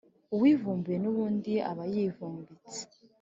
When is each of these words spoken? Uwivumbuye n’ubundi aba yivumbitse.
Uwivumbuye 0.35 0.97
n’ubundi 0.99 1.53
aba 1.69 1.83
yivumbitse. 1.93 2.79